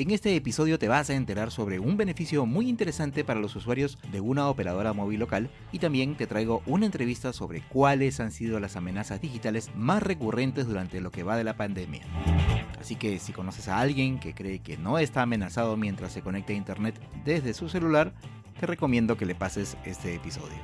[0.00, 3.98] En este episodio te vas a enterar sobre un beneficio muy interesante para los usuarios
[4.10, 8.58] de una operadora móvil local y también te traigo una entrevista sobre cuáles han sido
[8.60, 12.00] las amenazas digitales más recurrentes durante lo que va de la pandemia.
[12.80, 16.54] Así que si conoces a alguien que cree que no está amenazado mientras se conecta
[16.54, 18.14] a internet desde su celular,
[18.58, 20.56] te recomiendo que le pases este episodio.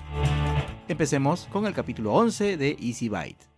[0.89, 3.56] Empecemos con el capítulo 11 de Easy Byte.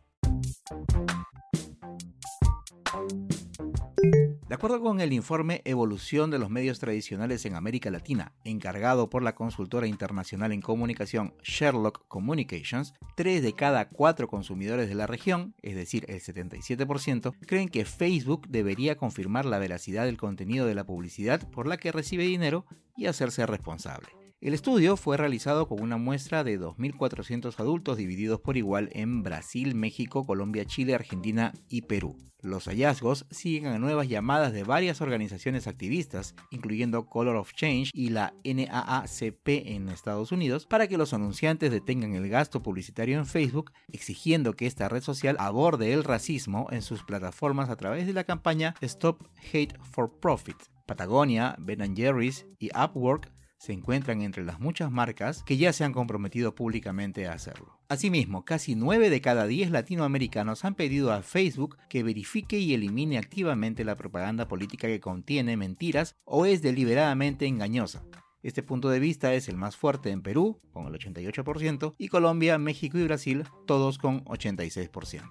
[4.58, 9.36] Acuerdo con el informe Evolución de los medios tradicionales en América Latina, encargado por la
[9.36, 15.76] consultora internacional en comunicación Sherlock Communications, 3 de cada 4 consumidores de la región, es
[15.76, 21.48] decir, el 77%, creen que Facebook debería confirmar la veracidad del contenido de la publicidad
[21.50, 24.09] por la que recibe dinero y hacerse responsable.
[24.40, 29.74] El estudio fue realizado con una muestra de 2.400 adultos divididos por igual en Brasil,
[29.74, 32.16] México, Colombia, Chile, Argentina y Perú.
[32.40, 38.10] Los hallazgos siguen a nuevas llamadas de varias organizaciones activistas, incluyendo Color of Change y
[38.10, 43.72] la NAACP en Estados Unidos, para que los anunciantes detengan el gasto publicitario en Facebook,
[43.90, 48.22] exigiendo que esta red social aborde el racismo en sus plataformas a través de la
[48.22, 50.59] campaña Stop Hate for Profit.
[50.86, 55.92] Patagonia, Ben Jerry's y Upwork se encuentran entre las muchas marcas que ya se han
[55.92, 57.78] comprometido públicamente a hacerlo.
[57.88, 63.18] Asimismo, casi 9 de cada 10 latinoamericanos han pedido a Facebook que verifique y elimine
[63.18, 68.04] activamente la propaganda política que contiene mentiras o es deliberadamente engañosa.
[68.42, 72.56] Este punto de vista es el más fuerte en Perú, con el 88%, y Colombia,
[72.56, 75.25] México y Brasil, todos con 86%.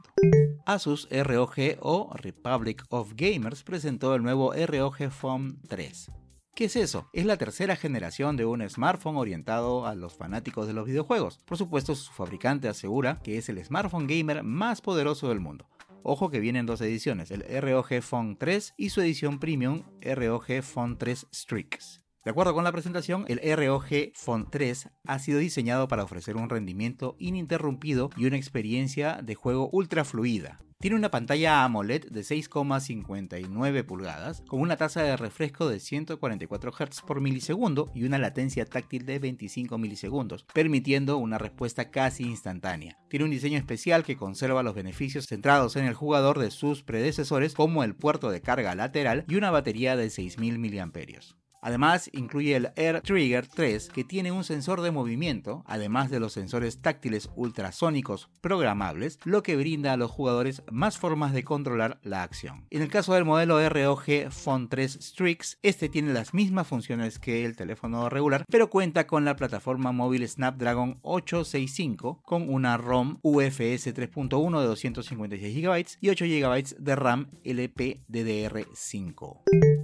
[0.66, 6.12] Asus ROG o Republic of Gamers presentó el nuevo ROG Phone 3
[6.58, 7.08] ¿Qué es eso?
[7.14, 11.38] Es la tercera generación de un smartphone orientado a los fanáticos de los videojuegos.
[11.46, 15.70] Por supuesto, su fabricante asegura que es el smartphone gamer más poderoso del mundo.
[16.02, 20.98] Ojo que vienen dos ediciones, el ROG Phone 3 y su edición premium ROG Phone
[20.98, 22.02] 3 Strix.
[22.28, 26.50] De acuerdo con la presentación, el ROG Phone 3 ha sido diseñado para ofrecer un
[26.50, 30.60] rendimiento ininterrumpido y una experiencia de juego ultra fluida.
[30.78, 37.02] Tiene una pantalla AMOLED de 6,59 pulgadas con una tasa de refresco de 144 Hz
[37.04, 42.98] por milisegundo y una latencia táctil de 25 milisegundos, permitiendo una respuesta casi instantánea.
[43.10, 47.54] Tiene un diseño especial que conserva los beneficios centrados en el jugador de sus predecesores
[47.54, 51.47] como el puerto de carga lateral y una batería de 6000 mAh.
[51.62, 56.34] Además, incluye el Air Trigger 3, que tiene un sensor de movimiento, además de los
[56.34, 62.24] sensores táctiles ultrasónicos programables, lo que brinda a los jugadores más formas de controlar la
[62.24, 62.66] acción.
[62.70, 67.46] En el caso del modelo ROG Phone 3 Strix, este tiene las mismas funciones que
[67.46, 73.94] el teléfono regular, pero cuenta con la plataforma móvil Snapdragon 865 con una ROM UFS
[73.94, 79.42] 3.1 de 256 GB y 8 GB de RAM LPDDR5.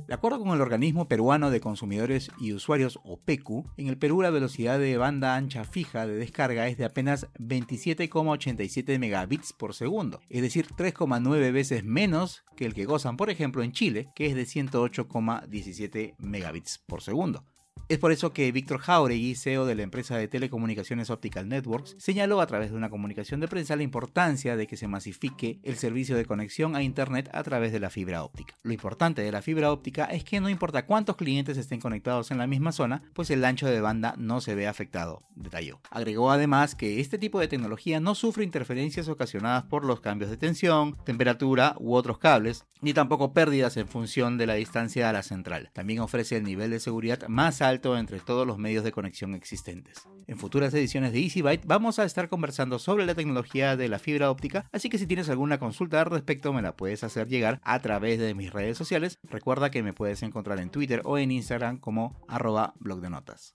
[0.08, 4.30] De acuerdo con el organismo peruano de consumidores y usuarios OPECU, en el Perú la
[4.30, 10.42] velocidad de banda ancha fija de descarga es de apenas 27,87 megabits por segundo, es
[10.42, 14.44] decir, 3,9 veces menos que el que gozan, por ejemplo, en Chile, que es de
[14.44, 17.46] 108,17 megabits por segundo.
[17.94, 22.42] Es por eso que Víctor Jauregui, CEO de la empresa de telecomunicaciones Optical Networks, señaló
[22.42, 26.16] a través de una comunicación de prensa la importancia de que se masifique el servicio
[26.16, 28.56] de conexión a Internet a través de la fibra óptica.
[28.64, 32.40] Lo importante de la fibra óptica es que no importa cuántos clientes estén conectados en
[32.40, 35.80] la misma zona, pues el ancho de banda no se ve afectado, detalló.
[35.92, 40.38] Agregó además que este tipo de tecnología no sufre interferencias ocasionadas por los cambios de
[40.38, 45.22] tensión, temperatura u otros cables, ni tampoco pérdidas en función de la distancia a la
[45.22, 45.70] central.
[45.74, 50.08] También ofrece el nivel de seguridad más alto entre todos los medios de conexión existentes.
[50.26, 54.00] En futuras ediciones de Easy Byte vamos a estar conversando sobre la tecnología de la
[54.00, 57.60] fibra óptica, así que si tienes alguna consulta al respecto me la puedes hacer llegar
[57.64, 59.20] a través de mis redes sociales.
[59.24, 63.54] Recuerda que me puedes encontrar en Twitter o en Instagram como arroba blog de notas.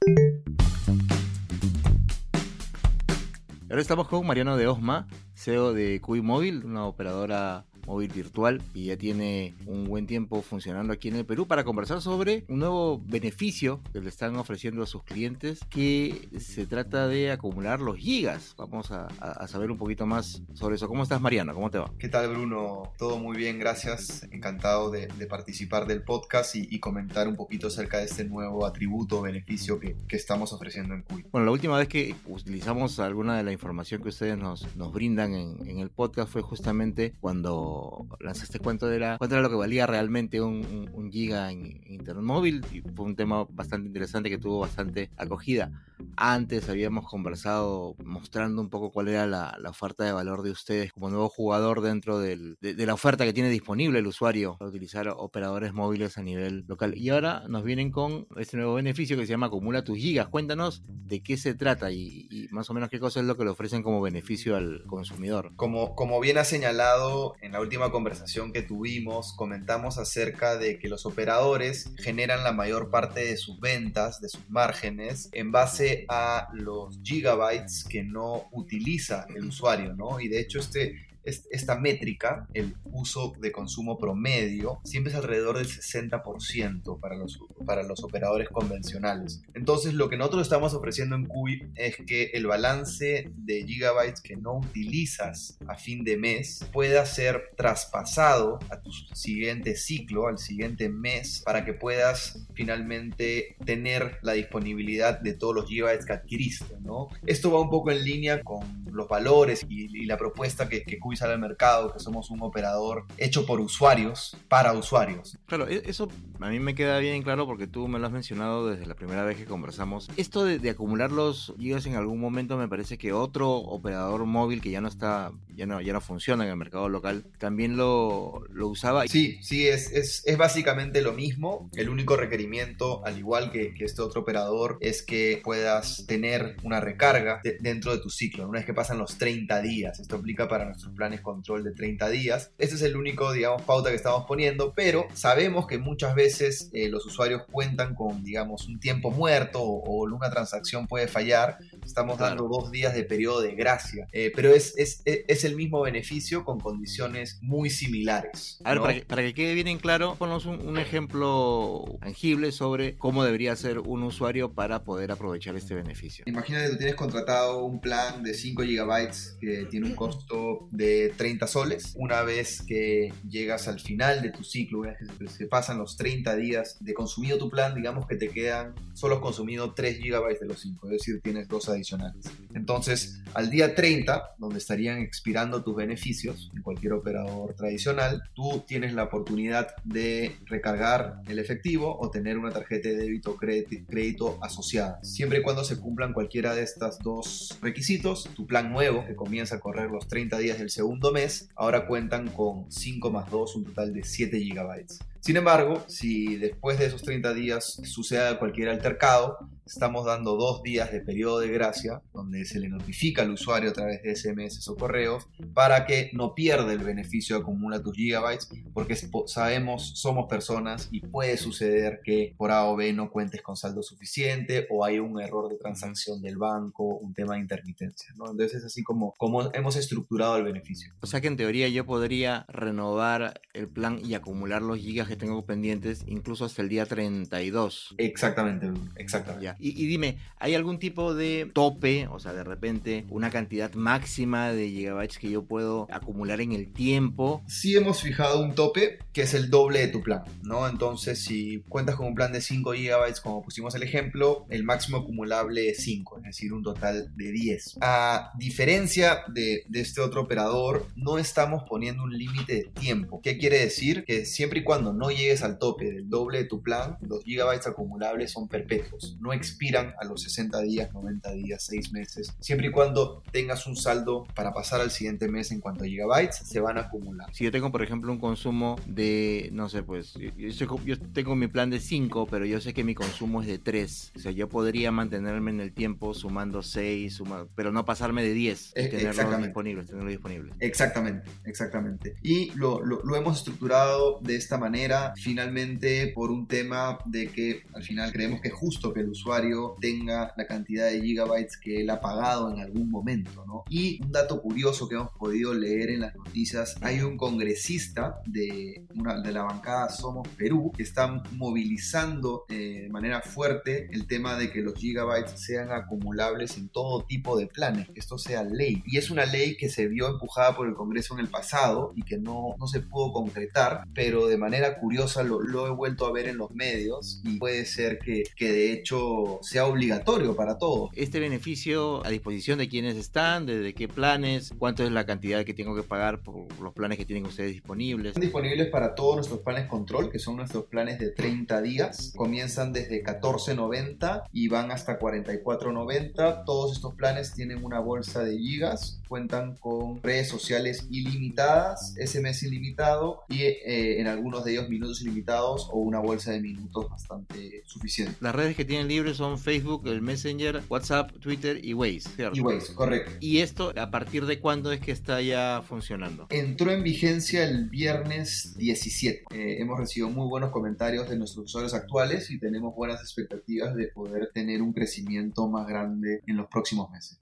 [3.70, 8.86] Ahora estamos con Mariano de Osma, CEO de Cuy Móvil, una operadora móvil virtual y
[8.86, 13.00] ya tiene un buen tiempo funcionando aquí en el Perú para conversar sobre un nuevo
[13.06, 18.54] beneficio que le están ofreciendo a sus clientes que se trata de acumular los gigas.
[18.58, 19.08] Vamos a,
[19.48, 20.86] saber un poquito más sobre eso.
[20.88, 21.54] ¿Cómo estás Mariano?
[21.54, 21.90] ¿Cómo te va?
[21.98, 22.92] ¿Qué tal Bruno?
[22.98, 24.28] Todo muy bien, gracias.
[24.30, 29.22] Encantado de, participar del podcast y, comentar un poquito acerca de este nuevo atributo o
[29.22, 31.24] beneficio que, estamos ofreciendo en Cuy.
[31.30, 35.32] Bueno, la última vez que utilizamos alguna de la información que ustedes nos, nos brindan
[35.32, 37.77] en, el podcast fue justamente cuando
[38.20, 42.24] lanzaste cuento de la, cuánto era lo que valía realmente un, un, giga en, internet
[42.24, 45.70] móvil y fue un tema bastante interesante que tuvo bastante acogida.
[46.16, 51.10] Antes habíamos conversado mostrando un poco cuál era la, oferta de valor de ustedes como
[51.10, 55.72] nuevo jugador dentro del, de, la oferta que tiene disponible el usuario para utilizar operadores
[55.72, 56.96] móviles a nivel local.
[56.96, 60.28] Y ahora nos vienen con este nuevo beneficio que se llama Acumula tus gigas.
[60.28, 63.44] Cuéntanos de qué se trata y, y más o menos qué cosa es lo que
[63.44, 65.52] le ofrecen como beneficio al consumidor.
[65.56, 70.88] Como, como bien ha señalado en la última conversación que tuvimos, comentamos acerca de que
[70.88, 76.48] los operadores generan la mayor parte de sus ventas, de sus márgenes, en base a
[76.52, 80.20] los gigabytes que no utiliza el usuario, ¿no?
[80.20, 85.68] Y de hecho este esta métrica, el uso de consumo promedio, siempre es alrededor del
[85.68, 89.42] 60% para los, para los operadores convencionales.
[89.54, 94.36] Entonces, lo que nosotros estamos ofreciendo en QI es que el balance de gigabytes que
[94.36, 100.88] no utilizas a fin de mes pueda ser traspasado a tu siguiente ciclo, al siguiente
[100.88, 107.08] mes, para que puedas finalmente tener la disponibilidad de todos los gigabytes que adquiriste, ¿no?
[107.26, 111.34] Esto va un poco en línea con los valores y, la propuesta que, que sale
[111.34, 115.36] al mercado, que somos un operador hecho por usuarios, para usuarios.
[115.46, 116.08] Claro, e-, eso
[116.40, 119.24] a mí me queda bien claro porque tú me lo has mencionado desde la primera
[119.24, 120.08] vez que conversamos.
[120.16, 124.70] Esto de, acumular los gigas en algún momento me parece que otro operador móvil que
[124.70, 128.68] ya no está, ya no, ya no funciona en el mercado local, también lo, lo
[128.68, 129.06] usaba.
[129.08, 131.68] Sí, sí, es, es, es, básicamente lo mismo.
[131.74, 136.80] El único requerimiento, al igual que, que este otro operador, es que puedas tener una
[136.80, 139.98] recarga dentro de tu ciclo, una vez que pasan los 30 días.
[139.98, 142.52] Esto aplica para nuestros planes control de 30 días.
[142.58, 146.88] Este es el único, digamos, pauta que estamos poniendo, pero sabemos que muchas veces eh,
[146.88, 151.58] los usuarios cuentan con, digamos, un tiempo muerto o, una transacción puede fallar.
[151.84, 155.82] Estamos dando dos días de periodo de gracia, eh, pero es, es, es, el mismo
[155.82, 158.60] beneficio con condiciones muy similares.
[158.64, 162.52] A ver, para, que, para, que, quede bien en claro, ponnos un, un ejemplo tangible
[162.52, 166.24] sobre cómo debería ser un usuario para poder aprovechar este beneficio.
[166.26, 170.87] Imagínate que tú tienes contratado un plan de 5 GB que tiene un costo de
[171.16, 171.94] 30 soles.
[171.96, 174.82] Una vez que llegas al final de tu ciclo,
[175.28, 179.74] se pasan los 30 días de consumido tu plan, digamos que te quedan solo consumido
[179.74, 182.26] 3 GB de los 5, es decir, tienes dos adicionales.
[182.54, 188.94] Entonces, al día 30, donde estarían expirando tus beneficios en cualquier operador tradicional, tú tienes
[188.94, 195.02] la oportunidad de recargar el efectivo o tener una tarjeta de débito o crédito asociada.
[195.02, 199.56] Siempre y cuando se cumplan cualquiera de estos dos requisitos, tu plan nuevo, que comienza
[199.56, 203.64] a correr los 30 días del segundo, mes, ahora cuentan con 5 más 2, un
[203.64, 204.86] total de 7 GB.
[205.20, 209.38] Sin embargo, si después de esos 30 días sucede cualquier altercado,
[209.68, 213.72] estamos dando dos días de periodo de gracia, donde se le notifica al usuario a
[213.72, 218.48] través de SMS o correos, para que no pierda el beneficio de acumula tus gigabytes,
[218.72, 223.56] porque sabemos, somos personas y puede suceder que por A o B no cuentes con
[223.56, 228.12] saldo suficiente o hay un error de transacción del banco, un tema de intermitencia.
[228.16, 228.30] ¿no?
[228.30, 230.94] Entonces es así como, como hemos estructurado el beneficio.
[231.00, 235.16] O sea que en teoría yo podría renovar el plan y acumular los gigas que
[235.16, 237.94] tengo pendientes incluso hasta el día 32.
[237.98, 239.54] Exactamente, exactamente.
[239.58, 244.68] Y, dime, ¿hay algún tipo de tope, o sea, de repente una cantidad máxima de
[244.68, 247.42] gigabytes que yo puedo acumular en el tiempo?
[247.46, 250.68] Sí hemos fijado un tope que es el doble de tu plan, ¿no?
[250.68, 254.98] Entonces, si cuentas con un plan de 5 gigabytes, como pusimos el ejemplo, el máximo
[254.98, 257.78] acumulable es 5, es decir, un total de 10.
[257.80, 263.20] A diferencia de, de este otro operador, no estamos poniendo un límite de tiempo.
[263.22, 264.04] ¿Qué quiere decir?
[264.04, 267.66] Que siempre y cuando no llegues al tope del doble de tu plan, los gigabytes
[267.66, 269.16] acumulables son perpetuos.
[269.20, 272.34] No expiran a los 60 días, 90 días, 6 meses.
[272.40, 276.36] Siempre y cuando tengas un saldo para pasar al siguiente mes en cuanto a gigabytes,
[276.36, 277.32] se van a acumular.
[277.32, 281.70] Si yo tengo, por ejemplo, un consumo de, no sé, pues, yo, tengo mi plan
[281.70, 284.12] de 5, pero yo sé que mi consumo es de 3.
[284.16, 288.32] O sea, yo podría mantenerme en el tiempo sumando 6, sumando, pero no pasarme de
[288.32, 290.52] 10 y eh, tenerlo disponible, tenerlo disponible.
[290.58, 292.16] Exactamente, exactamente.
[292.22, 297.28] Y lo, lo, lo hemos estructurado de esta manera manera, finalmente, por un tema de
[297.28, 301.58] que al final creemos que es justo que el usuario tenga la cantidad de gigabytes
[301.58, 303.64] que él ha pagado en algún momento, ¿no?
[303.68, 308.86] Y un dato curioso que hemos podido leer en las noticias, hay un congresista de,
[308.94, 314.36] una, de la bancada Somos Perú que está movilizando eh, de manera fuerte el tema
[314.36, 318.82] de que los gigabytes sean acumulables en todo tipo de planes, que esto sea ley.
[318.86, 322.02] Y es una ley que se vio empujada por el Congreso en el pasado y
[322.02, 326.12] que no, no se pudo concretar, pero de manera curiosa lo, lo he vuelto a
[326.12, 330.90] ver en los medios y puede ser que, que de hecho sea obligatorio para todos.
[330.94, 335.54] Este beneficio a disposición de quienes están, desde qué planes, cuánto es la cantidad que
[335.54, 338.08] tengo que pagar por los planes que tienen ustedes disponibles.
[338.08, 342.12] Están disponibles para todos nuestros planes control, que son nuestros planes de 30 días.
[342.16, 346.44] Comienzan desde 14.90 y van hasta 44.90.
[346.44, 353.22] Todos estos planes tienen una bolsa de gigas, cuentan con redes sociales ilimitadas, SMS ilimitado
[353.28, 358.16] y eh, en algunos de ellos minutos ilimitados o una bolsa de minutos bastante suficiente.
[358.20, 362.38] Las redes que tienen libres son Facebook, el Messenger, WhatsApp, Twitter y Waze, ¿cierto?
[362.38, 363.12] Y Waze, correcto.
[363.20, 366.26] ¿Y esto a partir de cuándo es que está ya funcionando?
[366.30, 369.24] Entró en vigencia el viernes 17.
[369.30, 373.88] Eh, hemos recibido muy buenos comentarios de nuestros usuarios actuales y tenemos buenas expectativas de
[373.88, 377.20] poder tener un crecimiento más grande en los próximos meses.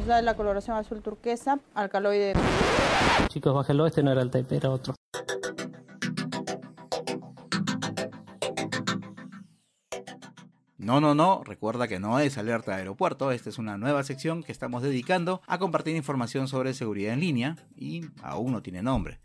[0.00, 2.32] Nos da la coloración azul turquesa, alcaloide.
[3.28, 4.94] Chicos, bájalo, este no era el Type, era otro.
[10.78, 14.42] No, no, no, recuerda que no es alerta de aeropuerto, esta es una nueva sección
[14.42, 19.20] que estamos dedicando a compartir información sobre seguridad en línea y aún no tiene nombre.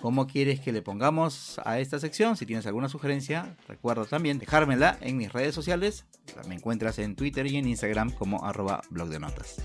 [0.00, 2.38] ¿Cómo quieres que le pongamos a esta sección?
[2.38, 6.06] Si tienes alguna sugerencia, recuerda también dejármela en mis redes sociales.
[6.48, 9.56] Me encuentras en Twitter y en Instagram como arroba blog de notas.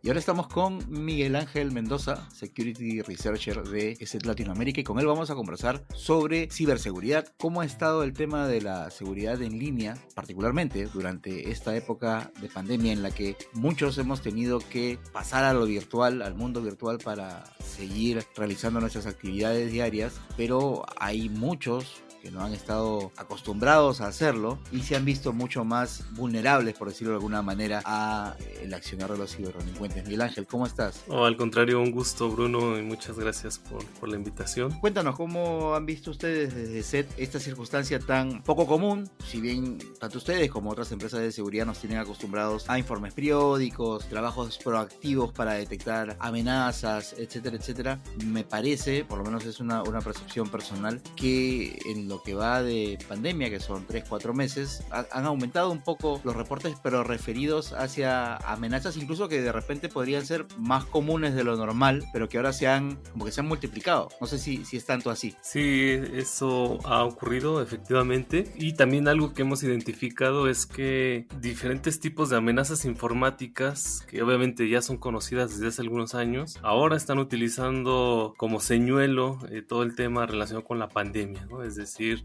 [0.00, 5.06] Y ahora estamos con Miguel Ángel Mendoza, Security Researcher de ESET Latinoamérica, y con él
[5.06, 9.98] vamos a conversar sobre ciberseguridad, cómo ha estado el tema de la seguridad en línea,
[10.14, 15.52] particularmente durante esta época de pandemia en la que muchos hemos tenido que pasar a
[15.52, 22.30] lo virtual, al mundo virtual para seguir realizando nuestras actividades diarias, pero hay muchos que
[22.30, 27.12] no han estado acostumbrados a hacerlo y se han visto mucho más vulnerables, por decirlo
[27.12, 30.04] de alguna manera, a el accionar de los ciberdelincuentes.
[30.04, 31.04] Miguel Ángel, ¿cómo estás?
[31.08, 34.72] Oh, al contrario, un gusto, Bruno, y muchas gracias por, por, la invitación.
[34.80, 39.08] Cuéntanos, ¿cómo han visto ustedes desde SET esta circunstancia tan poco común?
[39.26, 44.08] Si bien tanto ustedes como otras empresas de seguridad nos tienen acostumbrados a informes periódicos,
[44.08, 50.00] trabajos proactivos para detectar amenazas, etcétera, etcétera, me parece, por lo menos es una, una
[50.00, 55.26] percepción personal, que en lo que va de pandemia, que son 3-4 meses, ha, han
[55.26, 60.46] aumentado un poco los reportes, pero referidos hacia amenazas incluso que de repente podrían ser
[60.58, 64.08] más comunes de lo normal, pero que ahora se han, como que se han multiplicado.
[64.20, 65.34] No sé si, si es tanto así.
[65.42, 68.52] Sí, eso ha ocurrido efectivamente.
[68.56, 74.68] Y también algo que hemos identificado es que diferentes tipos de amenazas informáticas, que obviamente
[74.68, 79.94] ya son conocidas desde hace algunos años, ahora están utilizando como señuelo eh, todo el
[79.94, 81.62] tema relacionado con la pandemia, ¿no?
[81.62, 82.24] Es decir, decir,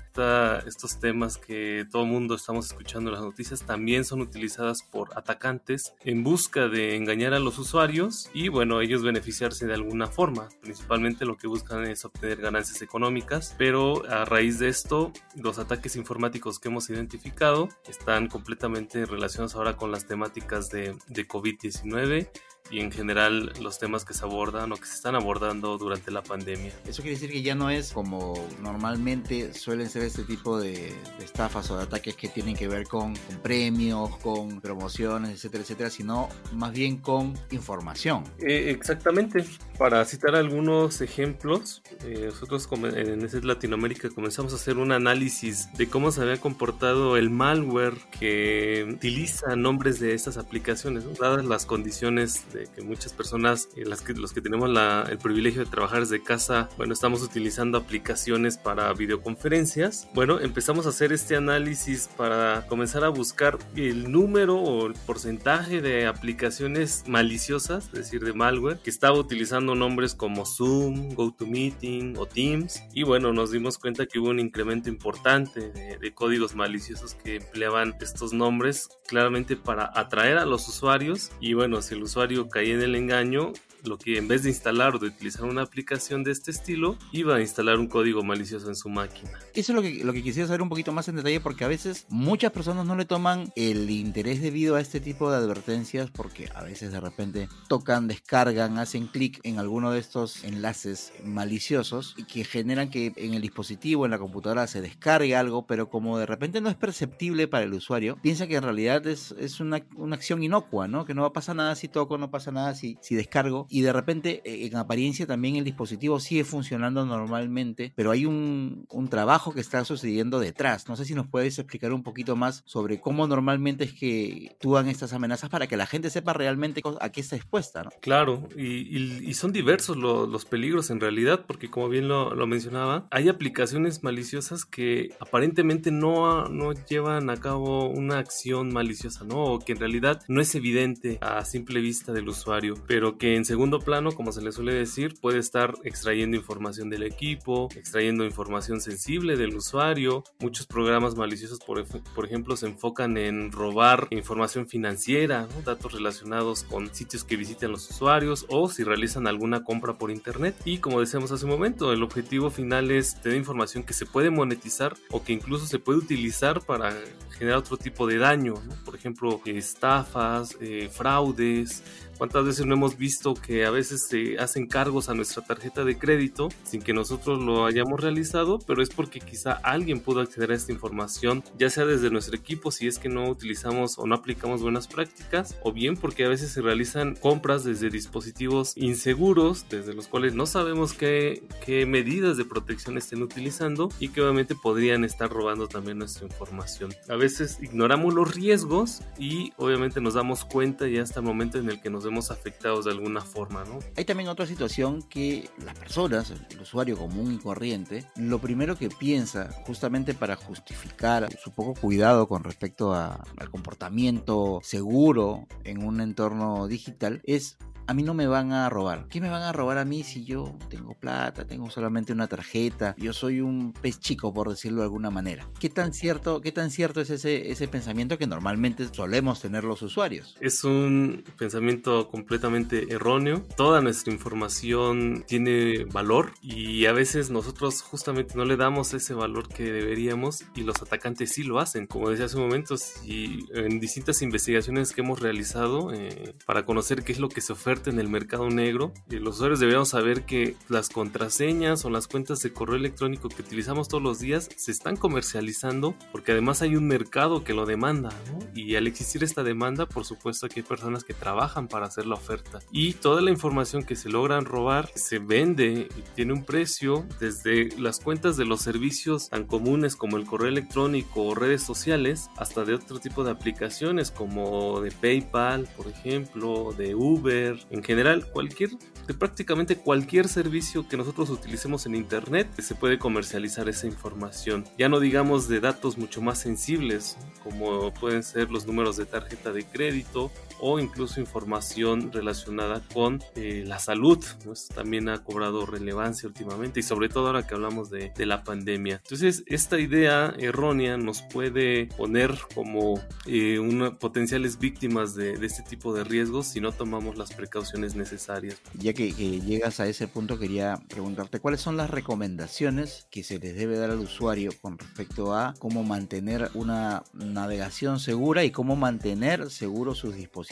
[0.67, 5.93] estos temas que todo mundo estamos escuchando en las noticias también son utilizadas por atacantes
[6.03, 10.49] en busca de engañar a los usuarios y bueno, ellos beneficiarse de alguna forma.
[10.61, 15.95] Principalmente lo que buscan es obtener ganancias económicas, pero a raíz de esto, los ataques
[15.95, 22.29] informáticos que hemos identificado están completamente relacionados ahora con las temáticas de, de COVID-19
[22.69, 26.23] y en general los temas que se abordan o que se están abordando durante la
[26.23, 26.73] pandemia.
[26.85, 31.25] Eso quiere decir que ya no es como normalmente suelen ser este tipo de, de
[31.25, 35.89] estafas o de ataques que tienen que ver con, con, premios, con promociones, etcétera, etcétera,
[35.89, 38.23] sino más bien con información.
[38.39, 39.45] Eh, exactamente.
[39.77, 45.87] Para citar algunos ejemplos, eh, nosotros en ese Latinoamérica comenzamos a hacer un análisis de
[45.87, 51.11] cómo se había comportado el malware que utiliza nombres de estas aplicaciones, ¿no?
[51.11, 54.69] dadas las condiciones de que muchas personas, eh, que, los que tenemos
[55.09, 60.07] el privilegio de trabajar desde casa, bueno, estamos utilizando aplicaciones para videoconferencias.
[60.13, 65.81] Bueno, empezamos a hacer este análisis para comenzar a buscar el número o el porcentaje
[65.81, 72.17] de aplicaciones maliciosas, es decir, de malware, que estaba utilizando utilizando nombres como Zoom, GoToMeeting
[72.17, 72.83] o Teams.
[72.93, 77.37] Y bueno, nos dimos cuenta que hubo un incremento importante de, de códigos maliciosos que
[77.37, 81.31] empleaban estos nombres claramente para atraer a los usuarios.
[81.41, 83.53] Y bueno, si el usuario caía en el engaño,
[83.85, 87.35] lo que en vez de instalar o de utilizar una aplicación de este estilo, iba
[87.35, 89.31] a instalar un código malicioso en su máquina.
[89.53, 91.67] Eso es lo que, lo que quisiera saber un poquito más en detalle porque a
[91.67, 96.49] veces muchas personas no le toman el interés debido a este tipo de advertencias porque
[96.55, 102.23] a veces de repente tocan, descargan, hacen clic en alguno de estos enlaces maliciosos y
[102.23, 106.25] que generan que en el dispositivo, en la computadora se descargue algo, pero como de
[106.25, 110.15] repente no es perceptible para el usuario, piensa que en realidad es, es una, una
[110.15, 111.05] acción inocua, ¿no?
[111.05, 113.81] Que no va a pasar nada si toco, no pasa nada si, si descargo y
[113.81, 119.07] de repente eh, en apariencia también el dispositivo sigue funcionando normalmente, pero hay un, un,
[119.07, 120.87] trabajo que está sucediendo detrás.
[120.87, 124.89] No sé si nos puedes explicar un poquito más sobre cómo normalmente es que actúan
[124.89, 127.81] estas amenazas para que la gente sepa realmente a qué está expuesta.
[127.81, 127.89] ¿no?
[127.99, 132.35] Claro, y, y, y son diversos lo, los peligros en realidad, porque como bien lo,
[132.35, 139.25] lo, mencionaba, hay aplicaciones maliciosas que aparentemente no, no llevan a cabo una acción maliciosa,
[139.25, 139.45] ¿no?
[139.45, 143.45] O que en realidad no es evidente a simple vista del usuario, pero que en
[143.45, 148.81] segundo plano, como se le suele decir, puede estar extrayendo información del equipo, extrayendo información
[148.81, 150.23] sensible del usuario.
[150.39, 155.61] Muchos programas maliciosos, por, por ejemplo, se enfocan en robar información financiera, ¿no?
[155.61, 160.55] datos relacionados con sitios que visitan los usuarios o si realizan alguna compra por internet.
[160.65, 164.29] Y como decíamos hace un momento, el objetivo final es tener información que se puede
[164.29, 166.93] monetizar o que incluso se puede utilizar para
[167.37, 168.75] generar otro tipo de daño, ¿no?
[168.85, 171.83] por ejemplo, estafas, eh, fraudes,
[172.17, 175.97] ¿Cuántas veces no hemos visto que a veces se hacen cargos a nuestra tarjeta de
[175.97, 178.59] crédito sin que nosotros lo hayamos realizado?
[178.65, 182.71] Pero es porque quizá alguien pudo acceder a esta información, ya sea desde nuestro equipo
[182.71, 186.51] si es que no utilizamos o no aplicamos buenas prácticas, o bien porque a veces
[186.51, 192.45] se realizan compras desde dispositivos inseguros, desde los cuales no sabemos qué, qué medidas de
[192.45, 196.93] protección estén utilizando y que obviamente podrían estar robando también nuestra información.
[197.09, 201.69] A veces ignoramos los riesgos y obviamente nos damos cuenta ya hasta el momento en
[201.69, 203.79] el que nos vemos afectados de alguna forma, ¿no?
[203.95, 208.89] Hay también otra situación que las personas, el usuario común y corriente, lo primero que
[208.89, 216.67] piensa justamente para justificar su poco cuidado con respecto al comportamiento seguro en un entorno
[216.67, 217.57] digital es
[217.87, 219.07] a mí no me van a robar.
[219.09, 222.95] ¿Qué me van a robar a mí si yo tengo plata, tengo solamente una tarjeta,
[222.97, 225.47] yo soy un pez chico por decirlo de alguna manera?
[225.59, 229.81] ¿Qué tan cierto, qué tan cierto es ese, ese pensamiento que normalmente solemos tener los
[229.81, 230.35] usuarios?
[230.39, 233.43] Es un pensamiento completamente erróneo.
[233.57, 239.47] Toda nuestra información tiene valor y a veces nosotros justamente no le damos ese valor
[239.47, 241.87] que deberíamos y los atacantes sí lo hacen.
[241.87, 247.03] Como decía hace un momento, si en distintas investigaciones que hemos realizado eh, para conocer
[247.03, 248.93] qué es lo que se ofrece en el mercado negro.
[249.09, 253.41] Y los usuarios deberíamos saber que las contraseñas o las cuentas de correo electrónico que
[253.41, 258.09] utilizamos todos los días se están comercializando porque además hay un mercado que lo demanda.
[258.31, 258.39] ¿no?
[258.55, 262.15] Y al existir esta demanda, por supuesto que hay personas que trabajan para hacer la
[262.15, 262.59] oferta.
[262.71, 267.69] Y toda la información que se logran robar se vende y tiene un precio desde
[267.77, 272.63] las cuentas de los servicios tan comunes como el correo electrónico o redes sociales hasta
[272.63, 278.71] de otro tipo de aplicaciones como de PayPal, por ejemplo, de Uber, en general cualquier
[279.07, 284.63] de prácticamente cualquier servicio que nosotros utilicemos en internet se puede comercializar esa información.
[284.77, 289.51] Ya no digamos de datos mucho más sensibles como pueden ser los números de tarjeta
[289.51, 294.53] de crédito o incluso información relacionada con eh, la salud ¿no?
[294.53, 298.43] Esto también ha cobrado relevancia últimamente y sobre todo ahora que hablamos de, de, la
[298.43, 305.45] pandemia entonces esta idea errónea nos puede poner como eh, una, potenciales víctimas de, de
[305.45, 308.57] este tipo de riesgos si no tomamos las precauciones necesarias.
[308.77, 313.39] Ya que, que, llegas a ese punto, quería preguntarte cuáles son las recomendaciones que se
[313.39, 318.75] les debe dar al usuario con respecto a cómo mantener una navegación segura y cómo
[318.75, 320.42] mantener seguros sus dispositivos,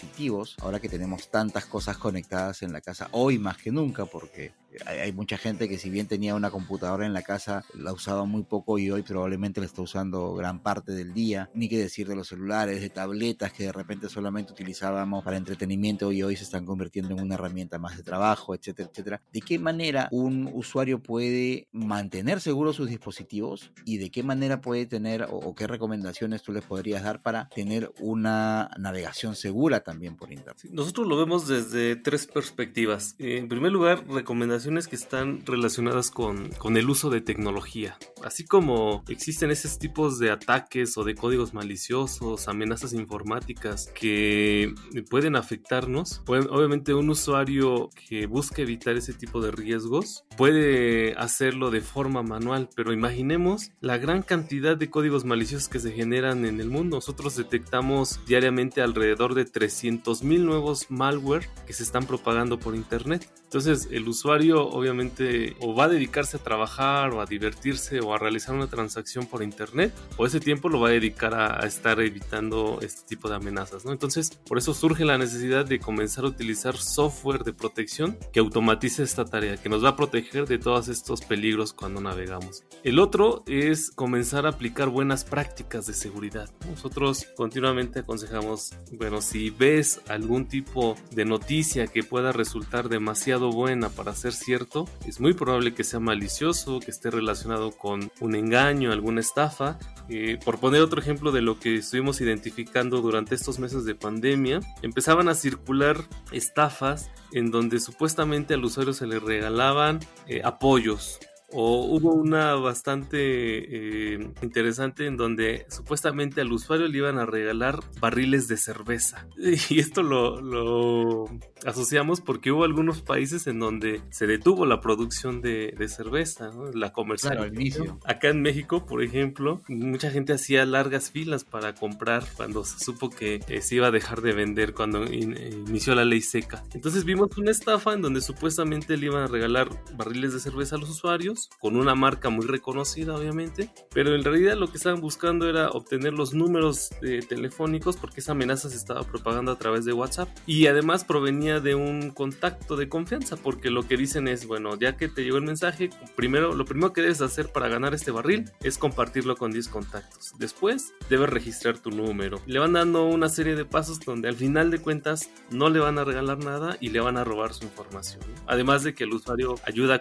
[0.62, 4.54] ahora que tenemos tantas cosas conectadas en la casa, hoy más que nunca, porque
[4.86, 8.44] hay mucha gente que si bien tenía una computadora en la casa, la usaba muy
[8.44, 12.16] poco y hoy probablemente la está usando gran parte del día, ni que decir de
[12.16, 16.66] los celulares, de tabletas que de repente solamente utilizábamos para entretenimiento y hoy se están
[16.66, 19.22] convirtiendo en una herramienta más de trabajo, etcétera, etcétera.
[19.32, 24.86] ¿De qué manera un usuario puede mantener seguros sus dispositivos y de qué manera puede
[24.86, 30.16] tener o, o, qué recomendaciones tú les podrías dar para tener una navegación segura también
[30.16, 30.72] por internet.
[30.72, 33.16] Nosotros lo vemos desde tres perspectivas.
[33.20, 37.98] En primer lugar, recomendaciones que están relacionadas con, con el uso de tecnología.
[38.24, 44.74] Así como existen esos tipos de ataques o de códigos maliciosos, amenazas informáticas que
[45.10, 51.82] pueden afectarnos, obviamente un usuario que busca evitar ese tipo de riesgos puede hacerlo de
[51.82, 56.70] forma manual, pero imaginemos la gran cantidad de códigos maliciosos que se generan en el
[56.70, 56.98] mundo.
[56.98, 63.30] Nosotros detectamos diariamente alrededor de 300.000 nuevos malware que se están propagando por internet.
[63.44, 68.18] Entonces el usuario obviamente o va a dedicarse a trabajar o a divertirse o a
[68.18, 72.80] realizar una transacción por internet o ese tiempo lo va a dedicar a, estar evitando
[72.82, 73.84] este tipo de amenazas.
[73.84, 73.92] ¿no?
[73.92, 79.04] Entonces por eso surge la necesidad de comenzar a utilizar software de protección que automatice
[79.04, 82.64] esta tarea, que nos va a proteger de todos estos peligros cuando navegamos.
[82.84, 86.50] El otro es comenzar a aplicar buenas prácticas de seguridad.
[86.70, 93.90] Nosotros continuamente aconsejamos, bueno, si ves algún tipo de noticia que pueda resultar demasiado buena
[93.90, 98.92] para ser cierto, es muy probable que sea malicioso, que esté relacionado con un engaño,
[98.92, 99.78] alguna estafa.
[100.10, 104.62] Eh, por poner otro ejemplo de lo que estuvimos identificando durante estos meses de pandemia,
[104.82, 105.98] empezaban a circular
[106.32, 111.20] estafas en donde supuestamente al usuario se le regalaban eh, apoyos
[111.54, 117.80] o hubo una bastante eh, interesante en donde supuestamente al usuario le iban a regalar
[118.00, 119.28] barriles de cerveza.
[119.70, 121.26] Y esto lo,
[121.66, 127.34] asociamos porque hubo algunos países en donde se detuvo la producción de, cerveza, la comercial.
[127.34, 128.00] Claro, al inicio.
[128.06, 133.10] Acá en México, por ejemplo, mucha gente hacía largas filas para comprar cuando se supo
[133.10, 136.64] que eh, se iba a dejar de vender cuando inició la ley seca.
[136.74, 140.80] Entonces vimos una estafa en donde supuestamente le iban a regalar barriles de cerveza a
[140.80, 145.50] los usuarios con una marca muy reconocida obviamente, pero en realidad lo que estaban buscando
[145.50, 149.94] era obtener los números eh, telefónicos porque esa amenaza se estaba propagando a través de
[149.94, 154.78] WhatsApp y además provenía de un contacto de confianza porque lo que dicen es, bueno,
[154.80, 158.12] ya que te llegó el mensaje, primero lo primero que debes hacer para ganar este
[158.12, 160.34] barril es compartirlo con 10 contactos.
[160.38, 162.40] Después debes registrar tu número.
[162.46, 165.98] Le van dando una serie de pasos donde al final de cuentas no le van
[165.98, 168.22] a regalar nada y le van a robar su información.
[168.48, 170.00] Además de que el usuario ayuda a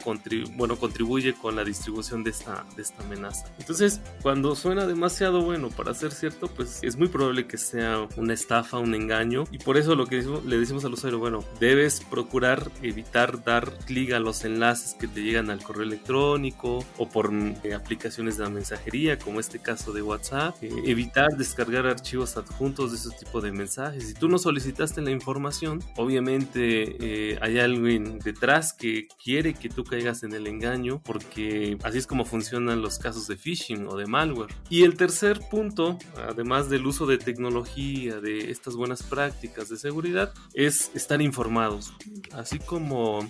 [0.57, 3.47] bueno, contribuye con la distribución de esta, de esta amenaza.
[3.59, 8.35] Entonces, cuando suena demasiado bueno para ser cierto, pues es muy probable que sea una
[8.35, 9.45] estafa, un engaño.
[9.51, 14.13] Y por eso lo que le decimos al usuario, bueno, debes procurar evitar dar clic
[14.13, 19.19] a los enlaces que te llegan al correo electrónico o por eh, aplicaciones de mensajería,
[19.19, 20.57] como este caso de WhatsApp.
[20.63, 24.09] Eh, evitar descargar archivos adjuntos de ese tipo de mensajes.
[24.09, 29.85] Si tú no solicitaste la información, obviamente eh, hay alguien detrás que quiere que tú
[29.85, 33.97] caigas en el engaño por porque así es como funcionan los casos de phishing o
[33.97, 34.55] de malware.
[34.71, 40.33] Y el tercer punto, además del uso de tecnología, de estas buenas prácticas de seguridad,
[40.55, 41.93] es estar informados.
[42.33, 43.21] Así como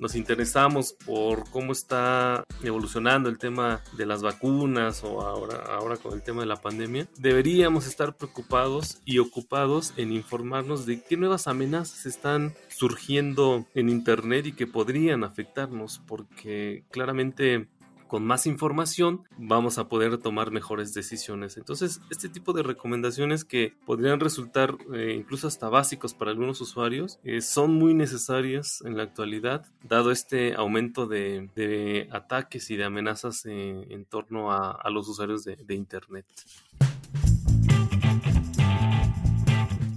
[0.00, 6.14] nos interesamos por cómo está evolucionando el tema de las vacunas o ahora, ahora con
[6.14, 11.46] el tema de la pandemia, deberíamos estar preocupados y ocupados en informarnos de qué nuevas
[11.46, 17.68] amenazas están surgiendo en Internet y que podrían afectarnos, porque claramente
[18.10, 21.56] con más información vamos a poder tomar mejores decisiones.
[21.56, 27.20] Entonces, este tipo de recomendaciones que podrían resultar eh, incluso hasta básicos para algunos usuarios
[27.22, 33.46] eh, son muy necesarias en la actualidad, dado este aumento de, ataques y de amenazas
[33.46, 36.26] en torno a, los usuarios de Internet.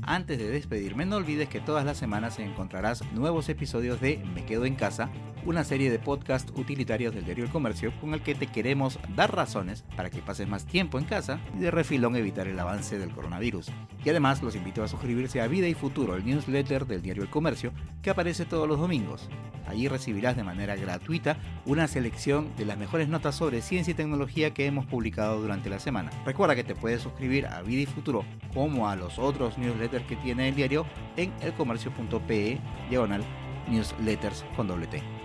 [0.06, 4.66] Antes de despedirme, no olvides que todas las semanas encontrarás nuevos episodios de Me Quedo
[4.66, 5.10] en Casa,
[5.46, 9.36] una serie de podcasts utilitarios del diario El Comercio con el que te queremos dar
[9.36, 13.12] razones para que pases más tiempo en casa y de refilón evitar el avance del
[13.12, 13.72] coronavirus.
[14.04, 17.30] Y además los invito a suscribirse a Vida y Futuro, el newsletter del diario El
[17.30, 19.30] Comercio, que aparece todos los domingos.
[19.68, 24.54] Allí recibirás de manera gratuita una selección de las mejores notas sobre ciencia y tecnología
[24.54, 26.12] que hemos publicado durante la semana.
[26.26, 30.16] Recuerda que te puedes suscribir a Vida y Futuro como a los otros newsletters que
[30.18, 30.86] tiene el diario
[31.18, 33.24] en elcomercio.pe diagonal
[33.70, 35.23] newsletters con doble T.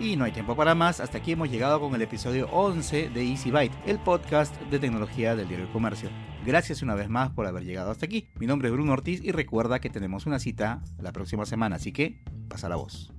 [0.00, 3.24] Y no hay tiempo para más, hasta aquí hemos llegado con el episodio 11 de
[3.24, 6.08] Easy Byte, el podcast de tecnología del diario El Comercio.
[6.46, 8.28] Gracias una vez más por haber llegado hasta aquí.
[8.36, 11.92] Mi nombre es Bruno Ortiz y recuerda que tenemos una cita la próxima semana, así
[11.92, 13.12] que pasa la voz.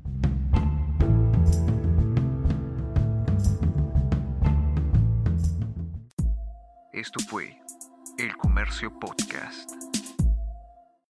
[6.93, 7.57] Esto fue
[8.17, 9.88] El Comercio Podcast.